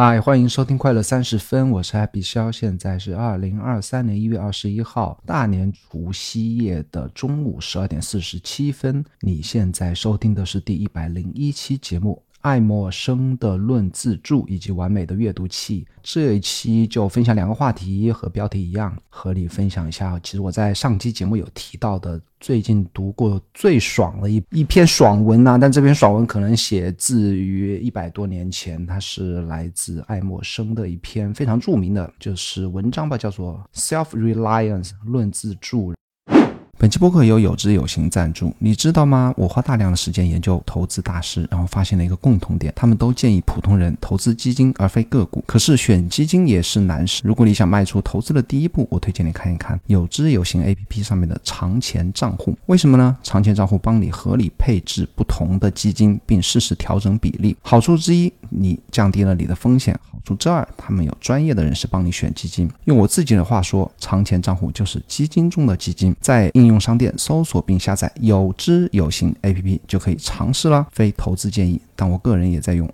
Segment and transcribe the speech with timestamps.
[0.00, 9.04] 嗨，欢迎收听快乐三十分，我是 Happy 肖，现在是二零二三年一月二十一号大年除夕夜的中午十二点四十七分。
[9.22, 12.22] 你现在收听的是第一百零一期节目。
[12.40, 20.18] 爱默生的论自助以及完美的阅读器，这一期就分享两个话题，和标题一样，和你分享一下。
[20.22, 35.92] 其实我在上期节目有提到的，最近读过最爽的一一篇爽文呐，但这篇爽文可能写自于一百多年前，它是来自爱默生的一篇非常著名的，就是文章吧，叫做《Self Reliance 论自助》。
[36.80, 39.34] 本期播客由有知有行赞助，你知道吗？
[39.36, 45.42] 我花大量的时间研究投资大师，然后发现了一个共同点，他们都建议普通人投资基金而非个股。
[45.44, 47.22] 可是选基金也是难事。
[47.24, 52.56] 如果你想迈出投资的第一步，我推荐你看一看有知有行 APP 上面的长钱账户。
[52.66, 53.16] 为什么呢？
[53.24, 57.56] 长钱账户帮你合理配置不同的基金，并适时调整比例。
[57.60, 59.98] 好处之一，你降低了你的风险。
[60.12, 62.70] 好处之二，他们有专业的人士帮你选基金。
[62.84, 66.14] 用我自己的话说，长钱账户就是基金中的基金。
[66.20, 70.86] 在应应用商店搜索并下载有知有行 APP 就可以尝试了。
[70.92, 72.88] 非投资建议，但我个人也在用。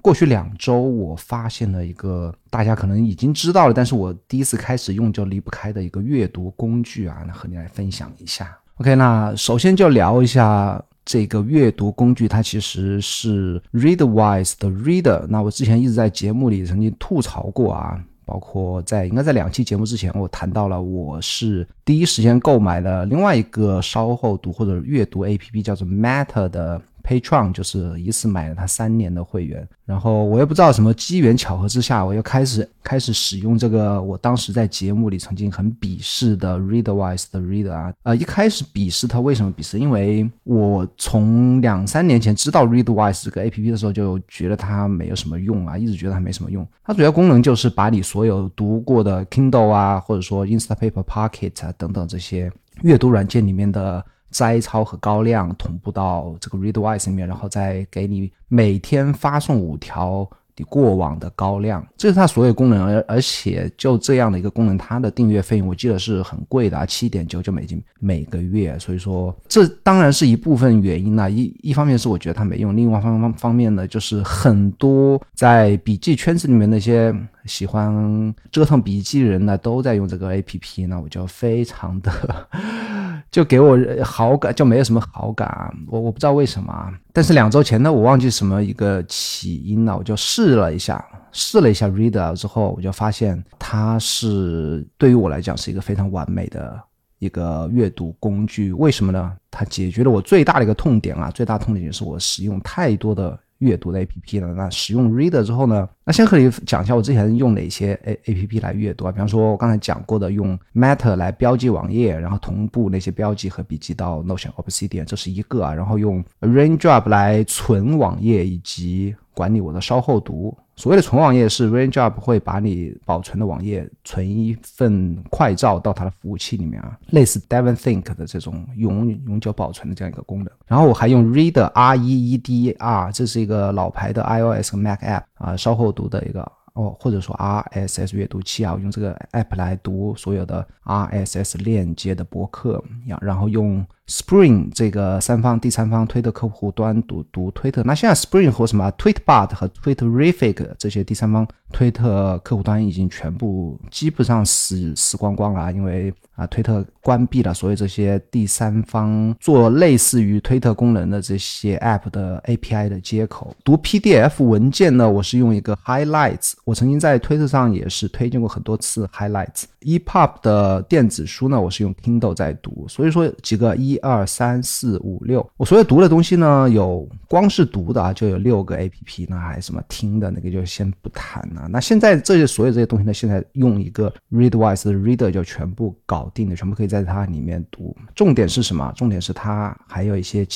[0.00, 8.56] 过去两周，我发现了一个大家可能已经知道了，但是我第一次开始用就离不开的一个阅读工具啊，那和你来分享一下。
[8.76, 10.80] OK，那首先就聊一下。
[11.04, 15.26] 这个阅读工具它其实是 Readwise 的 Reader。
[15.28, 18.00] 那我之前一直在节目里曾经吐槽过啊，
[18.32, 26.80] 包括在应该在两期节目之前，我谈到了我是第一时间购买了另外一个稍后读或者阅读 APP，叫做 Matter 的。
[27.02, 39.78] Patron 就是一次买了他三年的会员，然后我也不知道什么机缘巧合之下，我又开始开始使用这个我当时在节目里曾经很鄙视的 Readwise 的 Reader 啊，呃，一开始鄙视它为什么鄙视？
[39.78, 46.66] 因为我从两三年前知道 Readwise 这个 APP 的时候，就觉得它没有什么用啊，一直觉得它没什么用。
[46.84, 52.50] 它主要功能就是把你所有读过的 Kindle 啊，或者说 Instapaper Pocket 啊等等这些
[52.82, 54.04] 阅读软件里面的。
[54.32, 62.84] 摘抄和高亮同步到这个 Readwise 里面，然后再给你每天发送五条你过往的高亮，这是它所有功能。
[62.84, 68.78] 而而且就这样的一个功能，它的订阅费用我记得是很贵的啊，七点九九美金每个月。
[68.78, 71.28] 所以说，这当然是一部分原因啦。
[71.28, 77.14] 一一方面是我觉得它没用，另外方方方面呢，就是很多在笔记圈子里面那些
[77.46, 82.12] 喜欢折腾笔记人呢，都在用这个 APP，那我就非常的。
[83.30, 86.92] 就给我好感，就没有什么好感，我我不知道为什么。
[87.12, 96.82] 但是两周前呢，我忘记什么一个起因了，我就试了一下，试了一下 Reader 之后，我就发现它是对于我来讲是一个非常完美的
[97.18, 98.72] 一个阅读工具。
[98.72, 99.32] 为什么呢？
[99.50, 103.38] 它解决了我最大的一个痛点啊，最大痛点就是我使用太多的。
[103.62, 105.88] 阅读的 A P P 了，那使用 Reader 之后呢？
[106.04, 109.12] 那先和你讲一下我之前用哪些 A A P P 来阅读啊？
[109.12, 115.72] 比方说，我刚才讲过的用 Matter 来标记网页，然后同步那些标记和笔记到 Notion Obsidian，这是一个啊。
[115.72, 120.56] 然后用 Raindrop 来存网页以及管理我的稍后读。
[120.76, 130.50] 所谓的存网页是 Raindrop 会把你保存的网页存一份快照到它的服务器里面啊，类似 Devon Think 的这种永永久保存的这样一个功能。
[130.66, 136.50] 然后我还用 Reader R E E D R，这是一个老牌的 iOS 和 Mac App 啊，稍后读的一个。
[136.74, 142.82] 哦，或者说 RSS 阅读器啊，我用这个 app 来读所有的 RSS 链接的博客，
[143.20, 147.82] 然后用 Spring 这个三方第三方推特客户端读读推特。
[147.82, 163.56] 那现在 Spring 和什么 Tweetbot 和 Twitterific 这些第三方推特客户端已经全部基本上死死光光了，因为啊，推特关闭了所以这些第三方做类似于推特功能的这些 app 的 API 的接口。
[163.64, 166.52] 读 PDF 文件呢，我是用一个 Highlights。
[166.64, 169.64] 我曾经在推特上也是推荐过很多次 highlights。
[169.80, 181.66] EPUB 的电子书呢，我是用 Kindle 在读，所以说几个一二三四五六，我所有读的东西呢，有光是读的啊，就有六个 APP，那还什么听的那个就先不谈了。
[181.70, 187.96] 那现在这些所有这些东西呢，现在用一个 Readwise 的 Reader 就全部搞定了，全部可以在它里面读。
[188.14, 188.92] 重点是什么？
[188.96, 190.46] 重点是它还有一些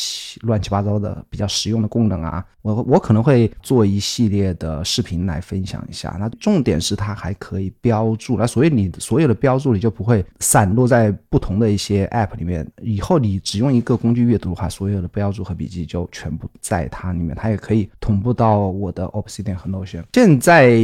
[0.43, 2.45] 乱七八糟的比较实用的功能啊。
[2.63, 6.17] 我我可能会做一系列的视频来分享一下。
[6.19, 12.67] 那重点是它还可以标注，那所以你所有的标注你就不会散落在不同的一些 App 里面。
[12.83, 17.35] 以后你你只用一个工具阅读的话，所有的标注和笔记就全部在它里面。
[17.35, 20.05] 它也可以同步到我的 Obsidian 和 Notion。
[20.13, 20.81] 现在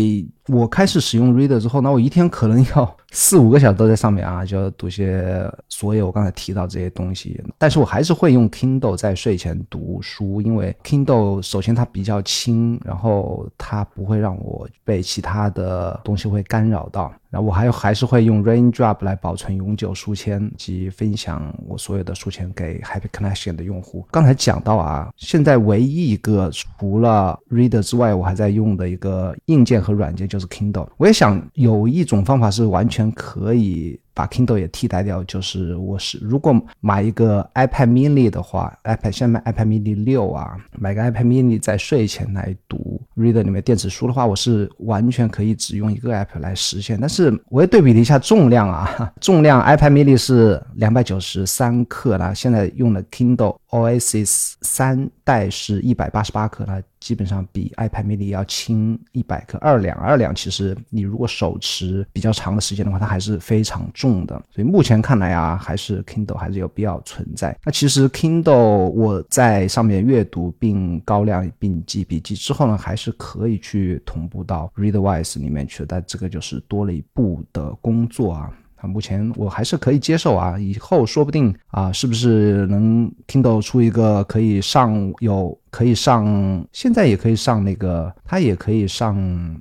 [0.48, 7.40] 我开始使用 Reader 之后，那我一天可能要 四五个小时都在上面啊，就要读些所有我刚才提到这些东西。
[7.58, 17.12] 但是我还是会用 Kindle 在睡前读书，因为 Kindle 首先它比较轻，然后它不会让我被其他的东西会干扰到。
[17.30, 24.06] 然后我还还是会用 Raindrop 来保存永久书签及分享我所有的书签给 Happy Connection 的用户。
[24.10, 30.88] 刚才讲到啊，现在唯一一个除了 Reader 之外，我还在用的一个硬件和软件就是 Kindle。
[30.96, 33.98] 我也想有一种方法是完全可以。
[34.14, 46.38] 把 Kindle 也替代掉，就是我是如果买一个 iPad Mini 的话，iPad 现在买 iPad Mini 六啊，买个 iPad Mini 在睡前来读 Reader 里面电子书的话，我是完全可以只用一个 App
[46.40, 46.98] 来实现。
[47.00, 56.78] 但是我也对比了一下重量啊， 重量 iPad Mini 是两百九十三克啦，现在用的 Kindle Oasis 三代是一百八十八克啦。
[57.02, 60.32] 基本上比 iPad mini 要轻一百克，二两二两。
[60.34, 64.40] 其实你如果手持比较长的时间的话，它还是非常重的。
[64.50, 67.58] 所以目前看来啊，还是 Kindle 还是有必要存在。
[67.64, 75.84] 那其实 Kindle 我在上面阅读并高亮并记笔记之后呢，还是可以去同步到 Readwise 里面去。
[75.86, 78.50] 但这个就是多了一步的工作啊。
[78.82, 89.16] 啊，目前我还是可以接受啊，以后说不定啊，是不是能 Kindle 出一个可以上有可以上，现在也可以上那个，它也可以上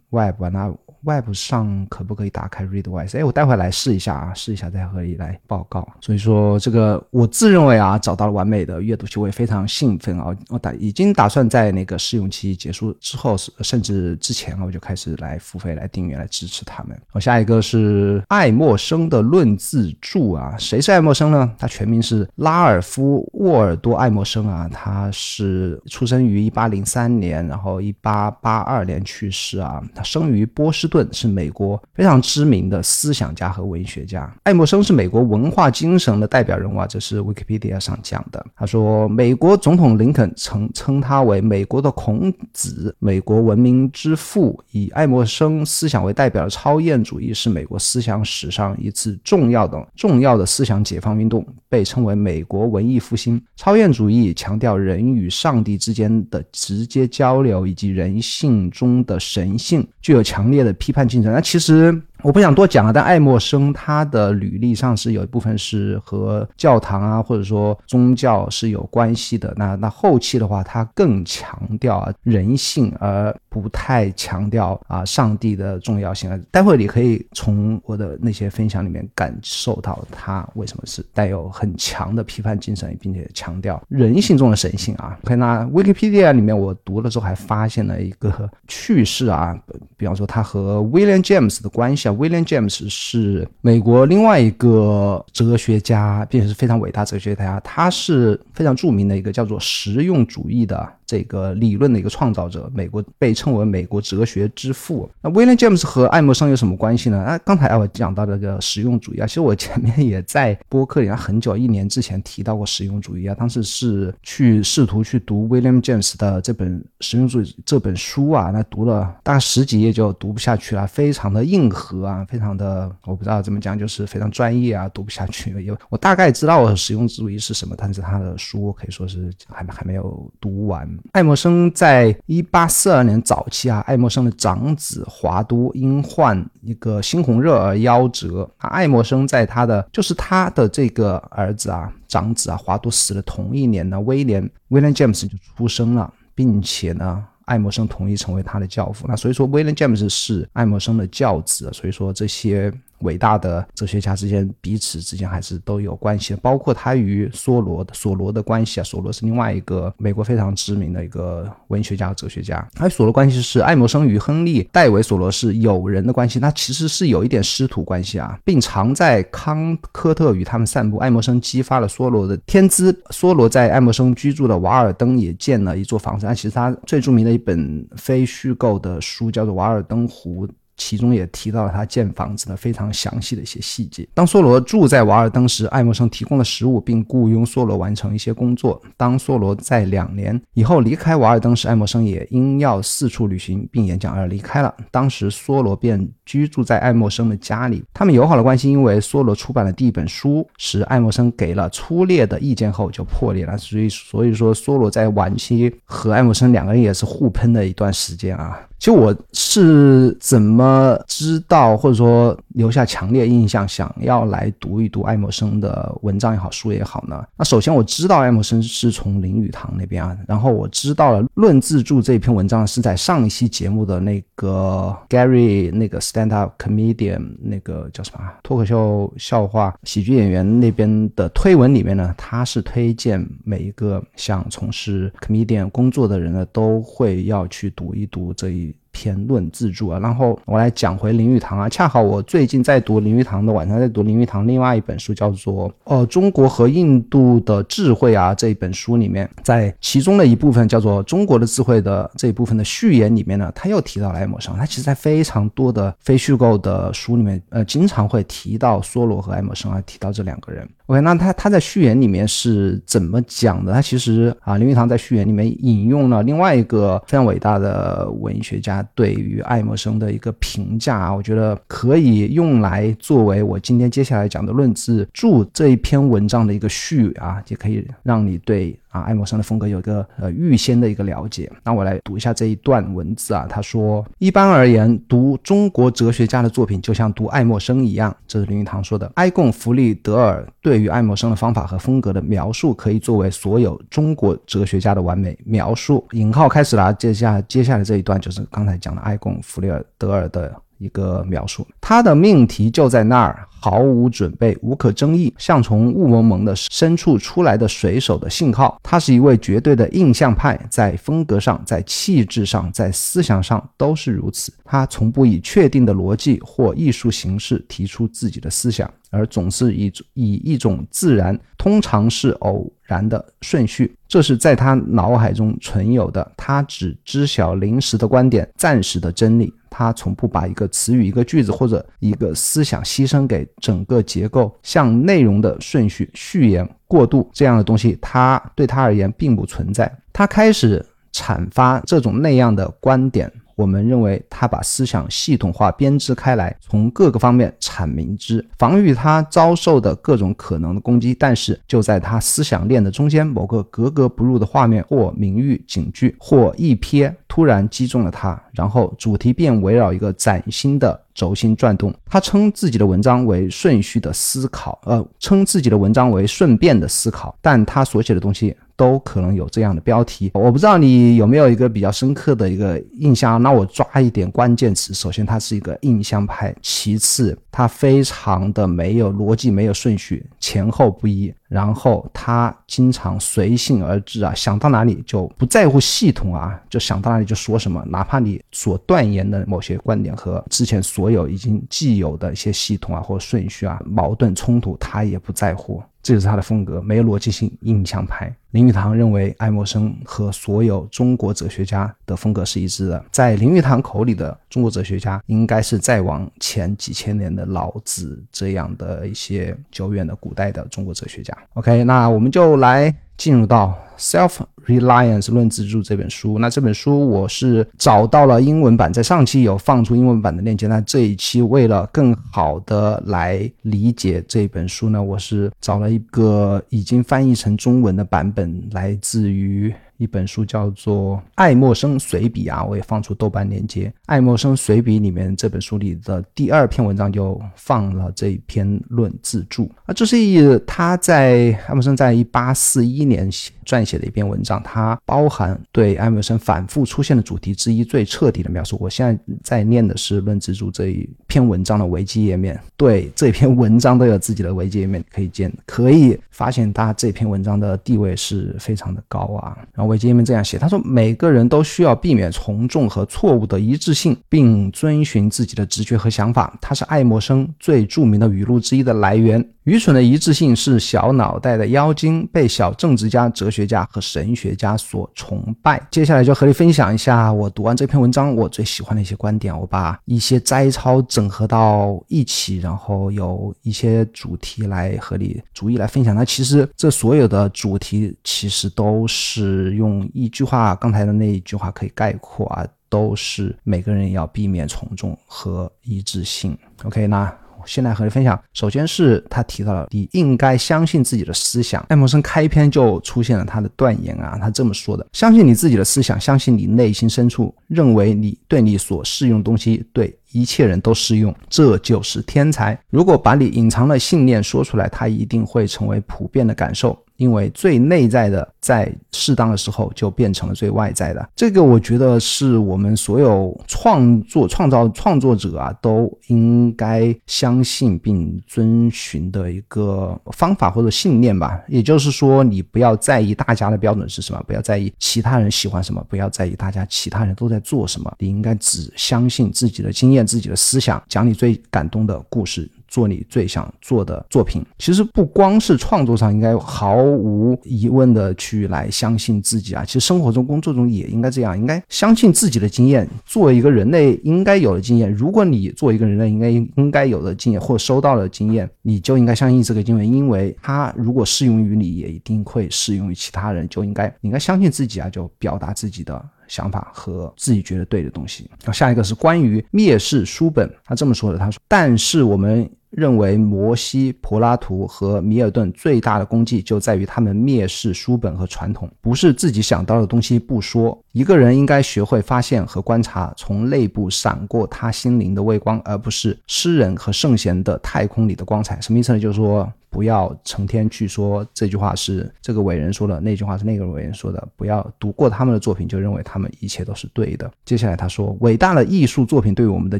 [0.10, 0.74] Web 那。
[1.04, 3.18] Web 上可不可以打开 Readwise？
[3.18, 5.88] 哎，我待会来试一下啊，试一下再和你来报告。
[6.00, 10.36] 所以说这个我自认为啊，找到了完美的阅读器，我也非常兴奋啊。
[10.50, 16.96] 我打已经打算在那个试用期结束之后，甚至之前啊，我就开始来付费来订阅来支持他们。
[17.14, 21.52] 我下一个是爱默生的论自助啊，谁是爱默生呢？
[21.58, 30.91] 他全名是拉尔夫沃尔多爱默生啊，他是出生于一八零三年，然后一八八二年去世啊，他生于波士。
[30.92, 38.46] 顿是美国非常知名的思想家和文学家，爱默生是美国文化精神的代表人物啊，这是 Wikipedia 上讲的。
[38.54, 44.62] 他说，美国总统林肯曾称他为美国的孔子，美国文明之父。
[44.72, 53.42] 以爱默生思想为代表的超验主义是美国思想史上一次重要的重要的思想解放运动，被称为美国文艺复兴。
[53.56, 60.76] 超验主义强调人与上帝之间的直接交流以及人性中的神性，具有强烈的。
[60.82, 62.02] 批判精神，那其实。
[62.24, 69.54] 我不想多讲了，但爱默生他的履历上是有一部分是和教堂啊，或者说宗教是有关系的。
[69.58, 76.22] 那那后期的话，他更强调人性，而不太强调啊上帝的重要性。
[76.52, 85.18] 待会你可以从我的那些分享里面感受到他为什么是带有很强的批判精神，并且强调人性中的神性啊。
[85.24, 89.58] 可以那 Wikipedia 里面我读了之后还发现了一个趣事啊，
[89.98, 92.16] 比方说他和 William James 的关系啊。
[92.16, 97.60] William James 是美国另外一个哲学家，并且是非常伟大哲学家。
[97.62, 100.92] 他是非常著名的一个叫做实用主义的。
[101.12, 105.12] 这个理论的一个创造者，美国被称为美国哲学之父。
[105.22, 107.18] 那 William James 和爱默生有什么关系呢？
[107.18, 125.50] 啊，刚才我讲到这个实用主义啊，其实我前面也在播客里很久一年之前提到过实用主义啊，当时是去试图去读 William James 的这本实用主义这本书啊，那读了大概十几页就读不下去了，非常的硬核啊，非常的我不知道怎么讲，就是非常专业啊，读不下去。
[125.62, 130.90] 因为我大概知道实用主义是什么，但是他的书可以说是还还没有读完。
[131.12, 138.50] 爱默生在一八四二年早期啊，爱默生的长子华都因患一个猩红热而夭折。
[138.58, 149.06] 啊，爱默生在他的就是他的这个儿子啊，长子啊，华都死的同一年呢，威廉 William James 就出生了，并且呢，爱默生同意成为他的教父。
[149.08, 151.70] 那所以说，William James 是爱默生的教子。
[151.74, 152.72] 所以说这些。
[153.02, 158.84] 伟大的哲学家之间彼此之间还是都有关系的，包括他与梭罗的梭罗的关系啊。
[158.84, 162.68] 梭罗是另外一个美国非常知名的一个文学家、哲学家。
[162.80, 170.98] 而梭罗关系是爱默生与亨利·戴维·梭罗是友人的关系，那其实是有一点师徒关系啊，并常在康科特与他们散步。
[170.98, 176.26] 爱默生激发了梭罗的天资，梭罗在爱默生居住的瓦尔登也建了一座房子。
[176.26, 180.48] 那其实他最著名的一本非虚构的书叫做《瓦尔登湖》。
[180.82, 184.08] 其中也提到了他建房子的非常详细的一些细节。
[184.16, 188.82] 当梭罗住在瓦尔登时，爱默生提供了食物，并雇佣梭罗完成一些工作。
[188.98, 194.74] 当梭罗在两年以后离开瓦尔登时，爱默生也因要四处旅行并演讲而离开了。
[194.90, 197.84] 当时梭罗便居住在爱默生的家里。
[197.94, 203.56] 他们友好的关系因为梭罗出版的第一本书时，爱默生给了粗劣的意见后就破裂了。
[203.56, 208.60] 所以，所以说梭罗在晚期和爱默生两个人也是互喷的一段时间啊。
[208.80, 210.71] 其实我是怎么？
[210.72, 217.24] 么知道或者说留下强烈印象，想要来读一读爱默生的文章也好，书也好呢？
[217.38, 238.74] 那首先我知道爱默生是从林语堂那边啊，然后我知道了《论自助》这篇文章是在上一期节目的那个 Gary 那个 stand up comedian 那个叫什么脱口秀笑话喜剧演员那边的推文里面呢，他是推荐每一个想从事 comedian 工作的人呢，都会要去读一读这一。
[238.92, 241.68] 篇论自助啊，然后我来讲回林语堂啊。
[241.70, 248.34] 恰好我最近在读林语堂的，晚上在读林语堂另外一本书，叫做《哦中国和印度的智慧》啊。
[248.36, 254.56] 这一本书里面，在其中的一部分叫做《中国的智慧》的这一部分的序言里面呢，他又提到了爱默生。
[254.56, 260.68] 他其实在非常多的非虚构的书里面，呃，经常会提到梭罗和爱默生啊，提到这两个人。
[260.88, 263.72] OK，那他他在序言里面是怎么讲的？
[263.72, 268.81] 他其实啊，林语堂在序言里面引用了另外一个非常伟大的文学家。
[268.96, 278.78] 对于爱默生的一个评价啊，我觉得可以用来作为我今天接下来讲的论字注这一篇文章的一个序啊，也可以让你对。
[278.92, 281.50] 啊，爱默生的风格有一个呃预先的一个了解。
[281.64, 283.48] 那我来读一下这一段文字啊。
[283.50, 289.10] 他说：“一般而言，读中国哲学家的作品就像读爱默生一样。”这是林语堂说的。
[289.16, 296.06] 埃贡·弗里德尔对于爱默生的方法和风格的描述，可以作为所有中国哲学家的完美描述。
[296.12, 296.94] 引号开始了。
[296.96, 300.62] 接下接下来这一段就是刚才讲了埃贡·弗里德尔的。
[300.82, 308.80] 一个描述，他的命题就在那儿，毫无准备，无可争议，像从雾蒙蒙的深处出来的水手的信号。
[308.82, 314.52] 他是一位绝对的印象派，在风格上，在气质上，在思想上都是如此。
[314.66, 326.32] 他从不以确定的逻辑或艺术形式提出自己的思想，而总是以以一种自然，通常是偶然的顺序，这是在他脑海中存有的。
[326.36, 329.54] 他只知晓临时的观点，暂时的真理。
[329.72, 339.92] 他从不把一个词语、一个句子或者一个思想牺牲给整个结构，像内容的顺序、序言、过渡这样的东西，他对他而言并不存在。
[340.12, 343.32] 他开始阐发这种那样的观点。
[343.62, 351.14] 我们认为他把思想系统化编织开来，从各个方面阐明之，防御他遭受的各种可能的攻击。
[351.14, 361.94] 但是就在他思想链的中间，某个格格不入的画面或名誉警句或一瞥突然击中了他，然后主题便围绕一个崭新的轴心转动。
[362.10, 368.58] 他称自己的文章为顺序的思考，呃，称自己的文章为顺便的思考，但他所写的东西。
[368.82, 373.40] 都可能有这样的标题，我不知道你有没有一个比较深刻的一个印象。
[373.40, 381.32] 那我抓一点关键词，首先它是一个印象派，其次它非常的没有逻辑，没有顺序，前后不一。
[381.48, 395.84] 然后他经常随性而至啊，想到哪里就不在乎系统啊，就想到哪里就说什么，哪怕你所断言的某些观点和之前所有已经既有的一些系统啊或顺序啊矛盾冲突，他也不在乎。
[396.04, 398.34] 这就是他的风格，没有逻辑性，印象派。
[398.52, 403.06] 林语堂认为爱默生和所有中国哲学家的风格是一致的。
[403.12, 411.38] 在林语堂口里的中国哲学家，应该是再往前几千年的老子这样的一些久远的古代的中国哲学家。
[411.54, 416.40] OK，那我们就来进入到《Self Reliance 论自助》这本书。
[416.40, 420.66] 那这本书我是找到了英文版，在上期有放出英文版的链接。
[420.66, 429.72] 那这一期为了更好的来理解这本书呢，我是找了一个已经翻译成中文的版本，来自于。
[430.02, 433.86] 一本书叫做《爱默生随笔》啊，我也放出豆瓣链接。
[434.08, 443.32] 《爱默生随笔》里面这本书里的第二篇文章就放了这一篇论自助啊，这是一他在爱默生在一八四一年
[443.64, 448.76] 撰写的一篇文章，它包含对爱默生反复出现的主题之一最彻底的描述。
[448.82, 459.91] 我现在在念的是论自助这一篇文章的维基页面，对这篇文章都有自己的维基页面可以见，可以发现他这篇文章的地位是非常的高啊，然后。
[459.92, 466.58] 维基页面这样写，他说：“每个人都需要避免从众和错误的一致性，并遵循自己的直觉和想法。
[466.60, 475.82] 他是爱默生最著名的语录之一的来源。”愚蠢的一致性是小脑袋的妖精，被小政治家、哲学家和神学家所崇拜。
[475.90, 479.58] 接下来就和你分享一下我读完这篇文章我最喜欢的一些观点。
[479.58, 486.14] 我把一些摘抄整合到一起，然后有一些主题来和你逐一来分享。
[486.14, 496.58] 那其实这所有的主题其实都是用一句话，刚才的那一句话可以概括啊，都是每个人要避免从众和一致性。
[496.84, 497.34] OK，那。
[497.66, 501.86] 现在和你分享，首先是他提到了你应该相信自己的思想。
[501.90, 510.16] 爱默生开篇就出现了他的断言啊，他这么说的：相信你自己的思想，相信你内心深处认为你对你所适用东西对。
[510.34, 512.80] 一切人都适用，这就是天才。
[512.90, 516.98] 如果把你隐藏的信念说出来，它一定会成为普遍的感受。
[517.22, 521.30] 因为最内在的，在适当的时候就变成了最外在的。
[521.36, 531.62] 这个我觉得是我们所有创作、创造创作者啊，都应该相信并遵循的一个方法或者信念吧。
[531.68, 538.12] 也就是说，你不要在意大家的标准是什么，不要在意其他人喜欢什么，不要在意大家其他人都在做什么。
[538.18, 542.68] 你应该只相信自己的经验、自己的思想，讲你最感动的故事。
[542.92, 549.86] 做你最想做的作品，其实不光是创作上，应该毫无疑问的去来相信自己啊。
[549.86, 555.10] 其实生活中、工作中也应该这样，应该相信自己的经验，做一个人类应该有的经验。
[555.10, 563.66] 如果你做一个人类应该应该有的经验，或收到了经验，你就应该相信这个经验，因为它如果适用于你，也一定会适用于其他人。
[563.70, 566.22] 就应该应该相信自己啊，就表达自己的。
[566.48, 568.46] 想法和自己觉得对的东西。
[568.60, 580.98] 然后下一个是关于蔑视书本，他这么说的：他说，但是我们认为摩西、柏拉图和米尔顿最大的功绩就在于他们蔑视书本和传统，不是自己想到的东西不说。
[581.14, 588.80] 一个人应该学会发现和观察从内部闪过他心灵的微光，而不是诗人和圣贤的太空里的光彩。
[588.82, 589.20] 什么意思呢？
[589.20, 589.72] 就是说。
[589.92, 594.48] 不要成天去说这句话是这个伟人说的，那句话是那个伟人说的。
[594.56, 597.52] 不要读过他们的作品就认为他们一切都是对的。
[597.66, 600.00] 接下来他说，伟大的艺术作品对我们的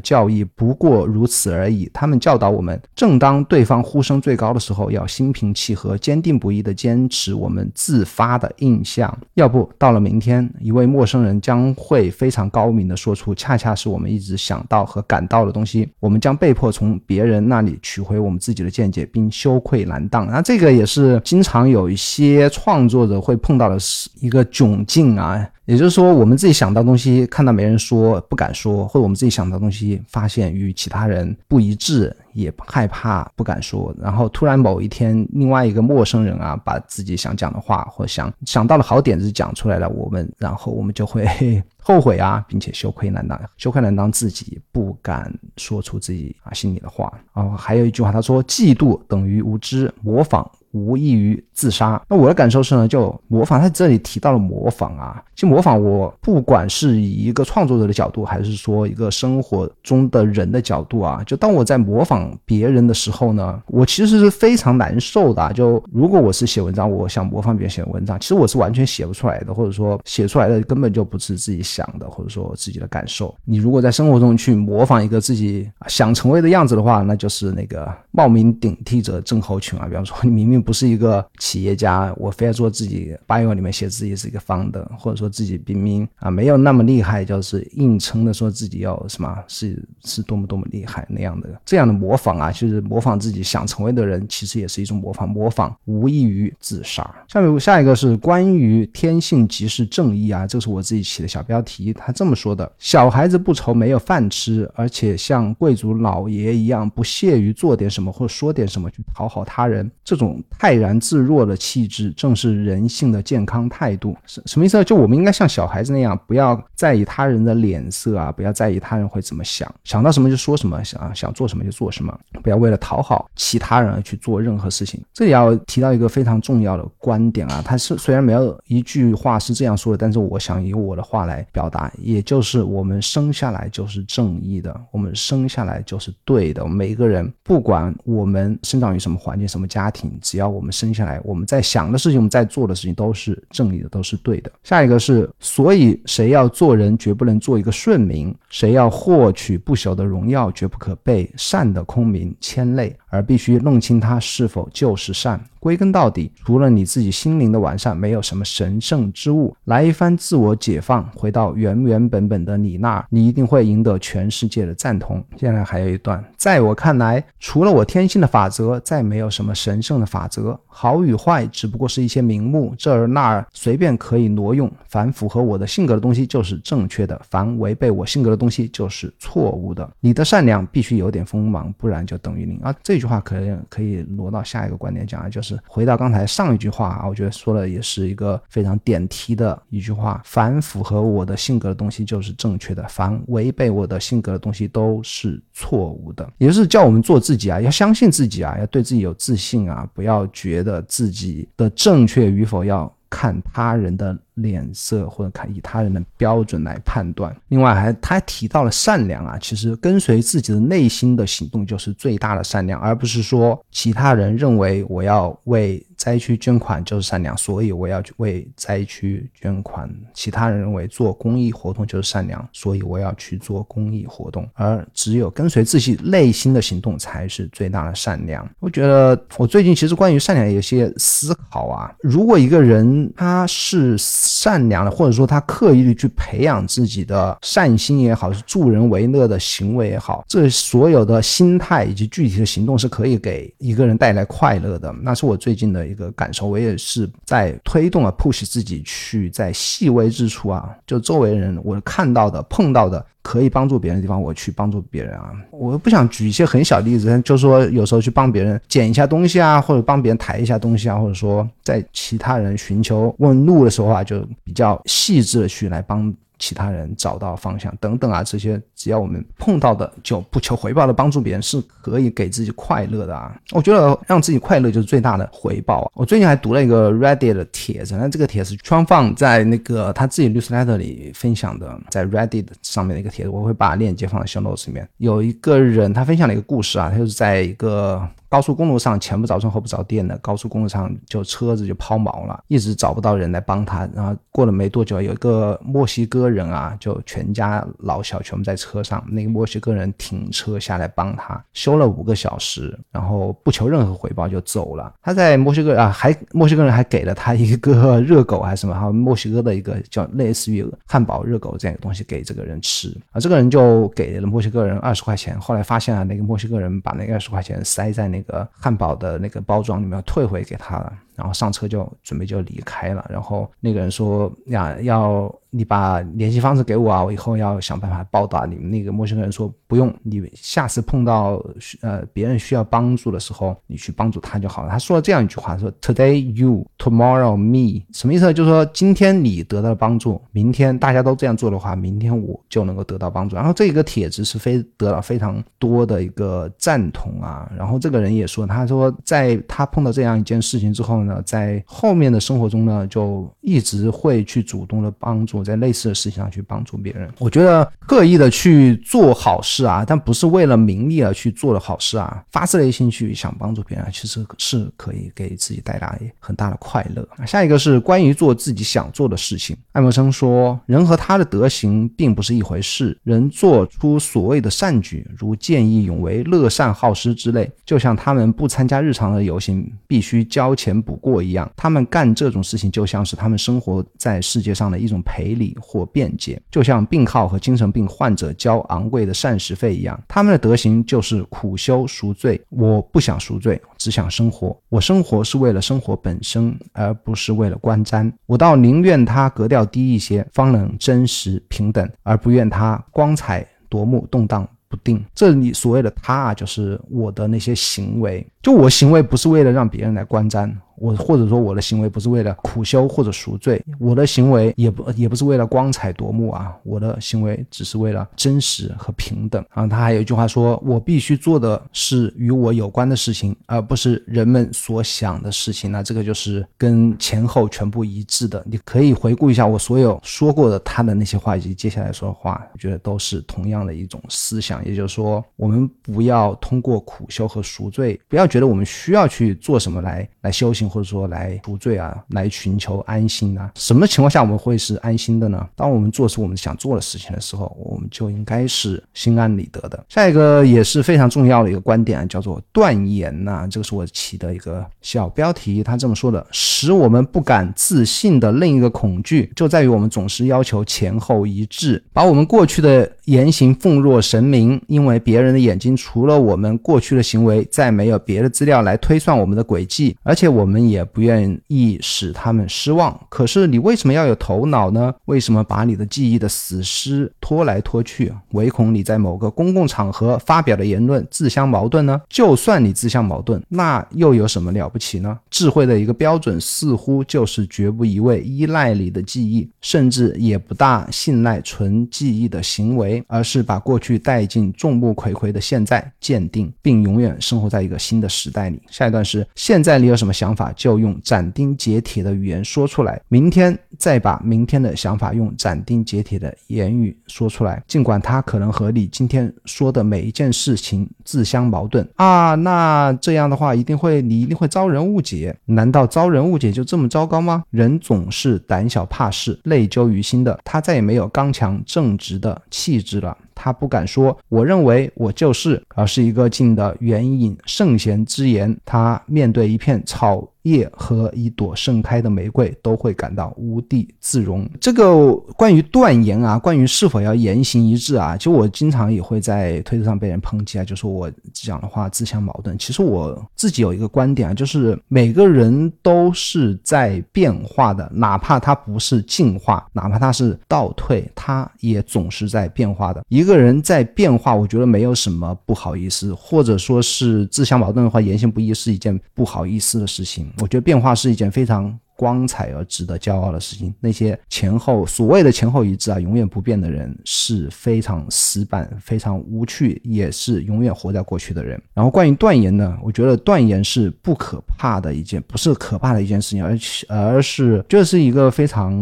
[0.00, 1.90] 教义不过如此而已。
[1.92, 9.14] 他们教导我们，正当对方呼声最高的时候，要心平气和、坚定不移地坚持我们自发的印象。
[9.34, 15.86] 要不到了明天，一位陌生人将会非常高明地说出，恰恰是我们一直想到和感到的东西。
[16.00, 19.81] 我们将被迫从别人那里取回我们自己的见解，并羞愧。
[19.84, 25.46] 难当，那这个也是经常有一些创作者会碰到的是一个窘境啊。
[25.64, 33.94] 也就是说，我们自己想到东西，看到没人说，不敢说；或者我们自己想到东西，发现与其他人不一致，也害怕不敢说。
[33.98, 47.56] 然后突然某一天，另外一个陌生人啊，把自己想讲的话或想想到了好点子讲出来了，我们然后我们就会后悔啊，并且羞愧难当，羞愧难当，自己不敢说出自己啊心里的话啊。
[47.56, 52.00] 还有一句话，他说：“嫉妒等于无知，模仿。”无异于自杀。
[52.08, 65.52] 那我的感受是呢，就模仿，他这里提到了模仿啊，就模仿我，不管是以一个创作者的角度，还是说一个生活中的人的角度啊，就当我在模仿别人的时候呢，我其实是非常难受的。
[65.52, 73.34] 就如果我是写文章，我想模仿别人写文章，其实我是完全写不出来的，或者说写出来的根本就不是自己想的，或者说自己的感受。
[73.44, 79.86] 你如果在生活中去模仿一个自己想成为的样子的话，那就是那个冒名顶替者症候群啊。
[79.86, 97.02] 比方说，你明明不是一个企业家，我非要做自己 bio 里面写自己是一个方的，或者说自己明明啊没有那么厉害，就是硬撑的说自己要什么是是多么多么厉害那样的，这样的模仿啊，就是模仿自己想成为的人，其实也是一种模仿，模仿无异于自杀。
[97.28, 110.40] 下面下一个是关于天性即是正义啊，这是我自己起的小标题，他这么说的：小孩子不愁没有饭吃，而且像贵族老爷一样不屑于做点什么或说点什么去讨好他人，这种。
[110.58, 114.16] 泰然自若的气质，正是人性的健康态度。
[114.26, 114.84] 什什么意思呢？
[114.84, 125.02] 就我们应该像小孩子那样，不要在意他人的脸色啊，不要在意他人会怎么想，想到什么就说什么，想想做什么就做什么，不要为了讨好其他人而去做任何事情。
[125.12, 136.66] 这里要提到一个非常重要的观点啊，他是虽然没有一句话是这样说的，但是我想以我的话来表达，也就是我们生下来就是正义的，我们生下来就是对的。
[136.66, 144.50] 每一个人，不管我们生长于什么环境、什么家庭，只要要我们生下来，我们在想的事情，我们在做的事情都是正义的，都是对的。
[144.64, 155.42] 下一个是，所以谁要做人，绝不能做一个顺民；谁要获取不朽的荣耀，绝不可被善的空名牵累，而必须弄清他是否就是善。
[155.58, 159.56] 归根到底，除了你自己心灵的完善，没有什么神圣之物。
[159.64, 165.24] 来一番自我解放，回到原原本本的你那儿，你一定会赢得全世界的赞同。
[165.36, 170.58] 接下来还有一段，在我看来，除了我天性的法则，再没有什么神圣的法则。
[170.66, 174.70] 好与坏只不过是一些名目，这儿那儿随便可以挪用。
[174.88, 179.88] 凡符合我的性格的东西就是正确的，凡违背我性格的东西就是错误的。
[180.00, 182.58] 你的善良必须有点锋芒，不然就等于零。
[182.58, 196.28] 啊，这句话可以可以挪到下一个观点讲啊，就是回到刚才上一句话啊，我觉得说的也是一个非常点题的一句话：凡符合我的性格的东西就是正确的，凡违背我的性格的东西都是错误的。
[196.38, 204.18] 也就是叫我们做自己啊，要相信自己啊，要对自己有自信啊，不要觉得自己的正确与否要看他人的。
[204.34, 207.34] 脸色或者看以他人的标准来判断。
[207.48, 224.48] 另外还他提到了善良啊，其实跟随自己的内心的行动就是最大的善良，而不是说其他人认为我要为灾区捐款就是善良，所以我要去为灾区捐款；其他人认为做公益活动就是善良，所以我要去做公益活动。
[224.54, 228.48] 而只有跟随自己内心的行动才是最大的善良。
[228.58, 233.98] 我觉得我最近其实关于善良有些思考啊，如果一个人他是。
[234.22, 244.94] 善良的，或者说他刻意的去培养自己的善心也好，是助人为乐的行为也好，这所有的心态以及具体的行动是可以给一个人带来快乐的。
[245.02, 253.04] 那是我最近的一个感受，我也是在推动啊，push 自己去在细微之处啊，就周围人我看到的、碰到的。
[253.24, 255.30] 可以帮助别人的地方，我去帮助别人啊！
[255.52, 266.14] 我不想举一些很小的例子，就说有时候去帮别人捡一下东西啊，或者帮别人抬一下东西啊，或者说在其他人寻求问路的时候啊，就就比较细致的去来帮。
[266.38, 273.40] 其他人找到方向等等啊，这些只要我们碰到的就不求回报的帮助别人，是可以给自己快乐的啊。
[273.52, 275.90] 我觉得让自己快乐就是最大的回报啊。
[275.94, 284.88] 我最近还读了一个 Reddit 的帖子，那这个帖子川放在那个他自己 newsletter 里分享的，在 Reddit 上面的一个帖子，我会把链接放在 show notes 里面。
[284.96, 288.04] 有一个人他分享了一个故事啊，他就是在一个。
[288.32, 293.86] 高速公路上前不着村后不着店的，高速公路上就车子就抛锚了，一直找不到人来帮他。
[293.94, 304.90] 然后过了没多久，有一个墨西哥人啊，就全家老小全部在车上，那个墨西哥人停车下来帮他修了五个小时，然后不求任何回报就走了。
[305.02, 313.20] 他在墨西哥啊，还墨西哥人还给了他一个热狗还是什么，还有墨西哥的一个叫类似于汉堡热狗这样的东西给这个人吃啊。
[313.20, 318.21] 这个人就给了墨西哥人二十块钱，后来发现啊，那个墨西哥人把那个二十块钱塞在那。
[318.22, 323.04] 那个汉堡的那个包装里面退回给他了，然后上车就准备就离开了。
[323.10, 331.44] 然后那个人说：“呀，要你把联系方式给我啊，我以后要想办法报答你们。”那个陌生人说：“不用，你下次碰到
[331.80, 338.32] 呃别人需要帮助的时候，你去帮助他就好了。”他说了这样一句话：“说 Today you, tomorrow me。”什么意思？
[338.32, 343.34] 就是说今天你得到了帮助，明天大家都这样做的话，明天我就能够得到帮助。
[343.34, 347.50] 然后这个帖子是非得到非常多的一个赞同啊。
[347.56, 348.12] 然后这个人。
[348.12, 357.08] 也说，他说，在他碰到这样一件事情之后呢，在后面的生活中呢，就一直会去主动的帮助，在类似的事情上去帮助别人。
[357.20, 367.06] 我觉得刻意的去做好事啊，但不是为了名利而去做的好事啊，发自内心去想帮助别人，其实是可以给自己带来很大的快乐。
[367.24, 369.56] 下一个是关于做自己想做的事情。
[369.70, 372.98] 爱默生说，人和他的德行并不是一回事。
[373.04, 377.92] 人做出所谓的善举，如见义勇为、乐善好施之类，就像。
[377.94, 381.50] 他们不参加日常的游行，必须交钱补不过一样。
[381.56, 389.98] 他们干这种事情，就像是他们生活在世界上的一种赔礼或便捷，就像病号和精神病患者交昂贵的膳食费一样。
[390.06, 392.38] 他们的德行就是苦修赎罪。
[392.50, 394.54] 我不想赎罪，只想生活。
[394.68, 398.12] 我生活是为了生活本身，而不是为了观瞻。
[398.26, 404.46] 我倒宁愿他格调低一些，方能真实平等，而不愿他光彩夺目、动荡。
[404.68, 408.26] 不定，这里所谓的他啊，就是我的那些行为。
[408.40, 410.50] 就我行为不是为了让别人来观瞻。
[410.82, 419.64] 我或者说我的行为不是为了苦修或者赎罪，我的行为也不也不是为了光彩夺目啊，我的行为只是为了真实和平等啊。
[419.64, 425.70] 他还有一句话说，我必须做的是与我有关的事情，而不是人们所想的事情。
[425.70, 428.42] 那这个就是跟前后全部一致的。
[428.44, 434.64] 你可以回顾一下我所有说过的他的那些话以及接下来说的话，我觉得都是同样的一种思想。
[434.66, 440.71] 也就是说，我们不要通过苦修和赎罪，不要觉得我们需要去做什么来来修行。
[440.72, 443.50] 或者说来赎罪啊，来寻求安心啊？
[443.54, 445.46] 什么情况下我们会是安心的呢？
[445.54, 449.84] 当我们做出我们想做的事情的时候，我们就应该是心安理得的。
[449.90, 453.46] 下一个也是非常重要的一个观点，叫做断言呐。
[453.50, 470.61] 这个是我起的一个小标题，他这么说的：使我们不敢自信的另一个恐惧，就在于我们总是要求前后一致，把我们过去的言行奉若神明，因为别人的眼睛除了我们过去的行为，再没有别的资料来推算我们的轨迹，而且我们。
[470.68, 472.98] 也不愿意使他们失望。
[473.08, 474.92] 可是你为什么要有头脑呢？
[475.06, 482.00] 为什么把你的记忆的死尸拖来拖去，唯恐你在某个公共场合发表的言论自相矛盾呢？
[482.08, 485.18] 就算你自相矛盾，那又有什么了不起呢？
[485.30, 498.60] 智慧的一个标准似乎就是绝不一味依赖你的记忆，甚至也不大信赖纯记忆的行为，而是把过去带进众目睽睽的现在鉴定，并永远生活在一个新的时代里。
[498.70, 512.34] 下一段是：现在你有什么想法，就用斩钉截铁的语言说出来；明天再把明天的想法用斩钉截铁的言语说出来，尽管它可能和你今天说的每一件事情自相矛盾啊。
[512.34, 515.36] 那这样的话，一定会你一定会遭人误解。
[515.44, 517.44] 难道遭人误解就这么糟糕吗？
[517.50, 523.16] 人总是胆小怕事、内疚于心的，他再也没有刚强正直的气质了。
[523.34, 528.56] 他不敢说“我认为我就是”，而是一个劲的援引圣贤之言。
[528.64, 530.32] 他面对一片草。
[530.42, 534.48] 叶和一朵盛开的玫瑰都会感到无地自容。
[534.60, 542.58] 这个关于断言啊，关于是否要言行一致啊，就我经常也会在推特上被人抨击啊，就说我讲的话自相矛盾。
[542.58, 553.04] 其实我自己有一个观点啊，就是每个人都是在变化的，哪怕他不是进化，哪怕他是倒退，他也总是在变化的。
[553.08, 560.31] 一个人在变化，我觉得没有什么不好意思，或者说是自相矛盾的话，言行不一是一件不好意思的事情。
[560.38, 561.78] 我觉得变化是一件非常。
[561.96, 571.60] 光彩而值得骄傲的事情，那些前后所谓的前后一致啊，永远不变的人是非常死板、非常无趣，也是永远活在过去的人。
[571.74, 578.74] 然后关于断言呢，我觉得断言是不可怕的一件，不是可怕的一件事情，而且而是这是一个非常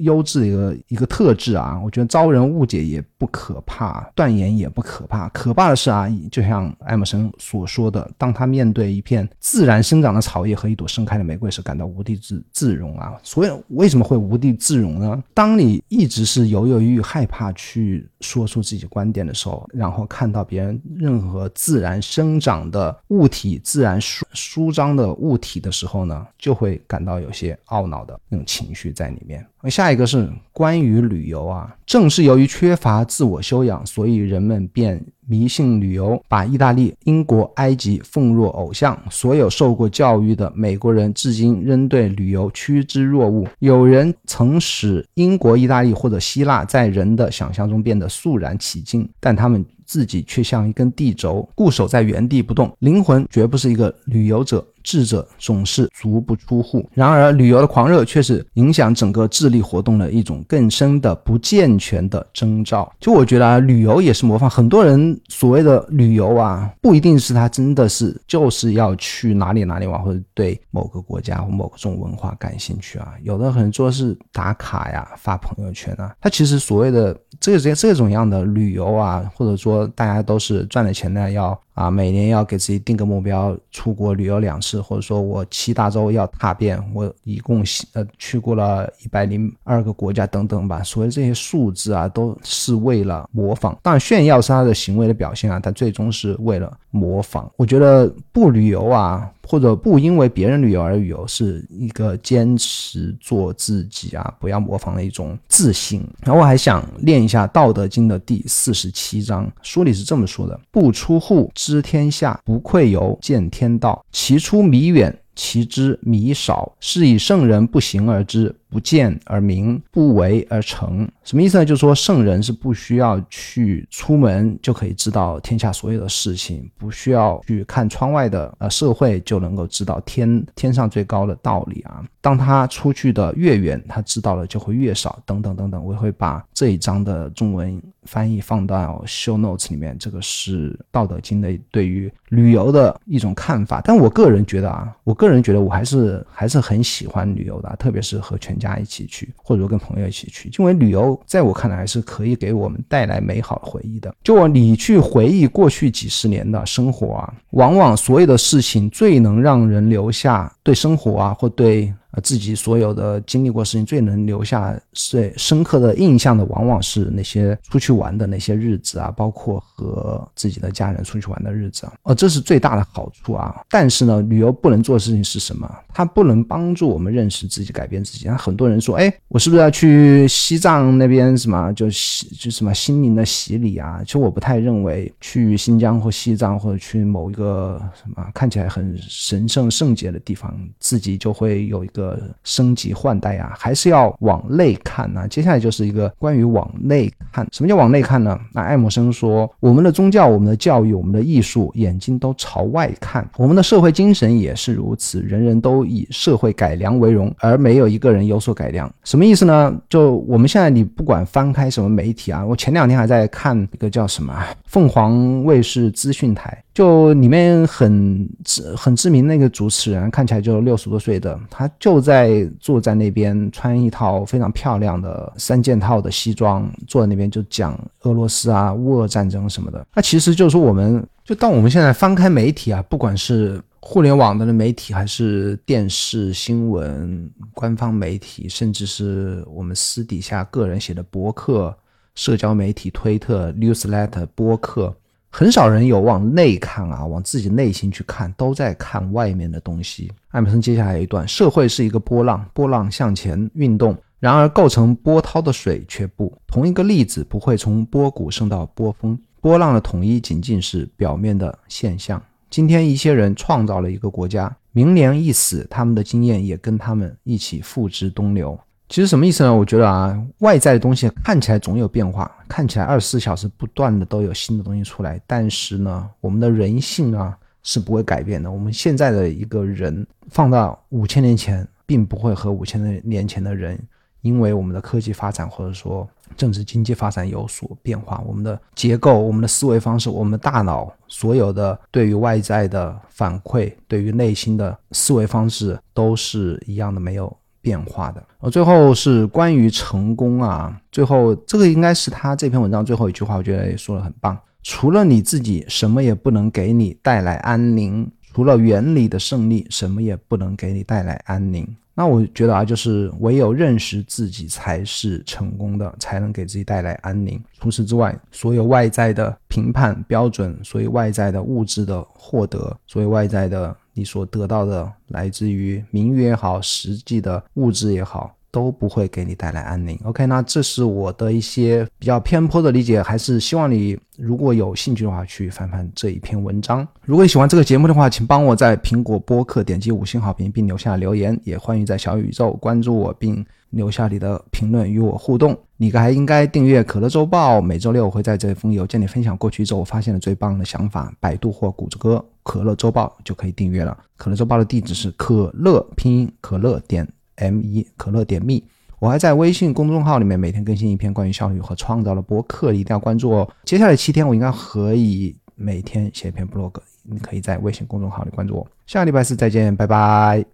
[0.00, 1.80] 优质的一个一个特质啊。
[1.82, 12.44] 我觉得遭人误解也不可怕，断言也不可怕，可怕的是啊，就像艾默生所说的，当他面对一片自然生长的草叶和一朵盛开的玫瑰时，感到无地自。
[12.58, 15.22] 自容啊，所以为什么会无地自容呢？
[15.32, 29.46] 当你一直是犹犹豫豫、害怕去说出自己观点的时候，然后看到别人任何自然生长的物体、自然舒舒张的物体的时候呢，就会感到有些懊恼的那种情绪在里面。
[29.66, 38.96] 下一个是关于旅游啊，正是由于缺乏自我修养，所以人们便迷信旅游，把意大利、英国、埃及奉若偶像。
[39.10, 43.46] 所有受过教育的美国人至今仍对旅游趋之若鹜。
[43.58, 52.72] 有人曾使英国、意大利或者希腊在人的想象中变得肃然起敬，但他们自己却像一根地轴，固守在原地不动。
[52.78, 54.64] 灵魂绝不是一个旅游者。
[54.88, 62.90] 智者总是足不出户，然而旅游的狂热却是影响整个智力活动的一种更深的不健全的征兆。
[62.98, 64.48] 就我觉得啊，旅游也是模仿。
[64.48, 73.12] 很多人所谓的旅游啊，不一定是他真的是就是要去哪里哪里玩，或者对某个国家或某种文化感兴趣啊。
[73.22, 76.14] 有的很多是打卡呀，发朋友圈啊。
[76.18, 81.60] 他其实所谓的这这这种样的旅游啊，或者说大家都是赚了钱呢要。
[81.78, 90.82] 啊，每年要给自己定个目标，出国旅游两次，或者说我七大洲要踏遍，我一共呃去过了一百零二个国家等等吧。
[90.82, 97.48] 所以这些数字啊，都是为了模仿，当然炫耀是他的行为的表现啊，但最终是为了模仿。
[97.56, 99.30] 我觉得不旅游啊。
[99.48, 106.06] 或者不因为别人旅游而旅游，是一个坚持做自己啊，不要模仿的一种自信。
[106.22, 114.04] 然后我还想练一下《道德经》的第四十七章，书里是这么说的：“不出户知天下，不愧游见天道。
[114.12, 116.70] 其出弥远，其知弥少。
[116.78, 121.64] 是以圣人不行而知。”不见而明，不为而成，什么意思呢？
[121.64, 132.04] 就是说圣人是不需要去出门就可以知道天下所有的事情，不需要去看窗外的呃社会就能够知道天天上最高的道理啊。
[132.20, 135.82] 当他出去的越远，他知道的就会越少，等等等等。
[135.82, 139.96] 我会把这一章的中文翻译放到 show notes 里面。
[139.98, 143.80] 这个是《道德经》的对于旅游的一种看法。
[143.82, 148.57] 但我个人觉得啊，我个人觉得我还是还是很喜欢旅游的，特别是和全。
[148.58, 154.14] 家一起去，或者说跟朋友一起去，因为旅游在我看来还是可以给我们带来美好回忆的。
[154.22, 161.92] 就你去回忆过去几十年的生活啊，往往所有的事情最能让人留下对生活啊或对。
[162.20, 171.92] 自己所有的经历过事情最能留下最深刻的印象的，往往是那些出去玩的那些日子啊，包括和自己的家人出去玩的日子啊。
[172.04, 173.62] 哦，这是最大的好处啊。
[173.70, 175.68] 但是呢，旅游不能做的事情是什么？
[175.92, 178.28] 它不能帮助我们认识自己、改变自己。
[178.28, 184.00] 那很多人说，哎，我是不是要去西藏那边什么，就洗就什么心灵的洗礼啊？
[184.04, 195.26] 其实我不太认为去新疆或西藏或者去某一个什么看起来很神圣圣洁的地方，自己就会有一个呃升级换代啊，还是要往内看啊。
[195.26, 198.38] 接下来就是一个关于往内看，什么叫往内看呢？
[198.52, 208.90] 那爱默生说，我们的宗教、我们的教育、我们的艺术，眼睛都朝外看，我们的社会精神也是如此，人人都以社会改良为荣，而没有一个人有所改良。
[209.04, 209.74] 什么意思呢？
[209.88, 214.34] 就我们现在你不管翻开什么媒体啊，我前两天还在看一个叫什么
[214.68, 216.62] 凤凰卫视资讯台。
[216.72, 229.84] 就里面很知很知名那个主持人，看起来就六十多岁的，他就在坐在那边，穿一套非常漂亮的三件套的西装，坐在那边就讲俄罗斯啊、乌俄战争什么的。
[229.92, 241.76] 那其实就是说，我们就当我们现在翻开媒体啊，不管是互联网的媒体，还是电视新闻、官方媒体，甚至是我们私底下个人写的博客、
[242.18, 244.92] 社交媒体、推特、newsletter、播客。
[245.30, 250.10] 很少人有往内看啊，往自己内心去看，都在看外面的东西。
[250.30, 256.36] 艾默生接下来一段：社会是一个波浪，波浪向前运动，然而构成波涛的水却不。
[256.48, 262.20] 同一个粒子不会从波谷升到波峰，波浪的统一仅仅是表面的现象。
[262.50, 268.58] 今天一些人创造了一个国家，明年一死，他们的经验也跟他们一起付之东流。
[268.88, 269.54] 其实什么意思呢？
[269.54, 278.50] 我觉得啊，外在的东西看起来总有变化，看起来二十四小时不断的都有新的东西出来，但是呢，我们的人性啊是不会改变的。
[278.50, 283.78] 我们现在的一个人放到五千年前，并不会和五千年前的人，
[284.22, 297.36] 因为我们的科技发展或者说政治经济发展有所变化，我们的结构、我们的思维方式、我们的大脑所有的对于外在的反馈、对于内心的思维方式都是一样的，没有。
[297.60, 304.38] 变化的，呃最后是关于成功啊，最后这个应该是他这篇文章最后一句话，我觉得也说的很棒。
[304.62, 311.66] 除了你自己，什么也不能给你带来安宁；除了原理的胜利，什么也不能给你带来安宁。
[311.98, 317.42] 那我觉得啊，就是唯有认识自己才是成功的，才能给自己带来安宁。
[317.58, 323.76] 除此之外，所有外在的评判标准，所以外在的物质的获得，所以外在的。
[323.94, 329.98] 你所得到的来自于名誉也好，实际的物质也好，都不会给你带来安宁。
[330.04, 336.86] OK，那这是我的一些比较偏颇的理解，还是希望你如果有兴趣的话，去翻翻这一篇文章。
[337.04, 345.56] 如果你喜欢这个节目的话，请帮我在苹果播客点击五星好评并留下留言，也欢迎在小宇宙关注我并留下你的评论与我互动。
[345.76, 351.12] 你还应该订阅可乐周报，每周六我会在这封邮件里分享过去一周我发现的最棒的想法。
[351.20, 353.96] 百度或谷歌可乐周报就可以订阅了。
[354.16, 357.06] 可乐周报的地址是可乐拼音可乐点
[357.38, 358.60] m 一可乐点 me。
[358.98, 363.48] 我还在微信公众号里面每天更新一篇关于效率和创造的博客，一定要关注哦。
[363.64, 366.72] 接下来七天我应该可以每天写一篇 blog，
[367.04, 368.66] 你可以在微信公众号里关注我。
[368.86, 370.44] 下个礼拜四再见，拜拜。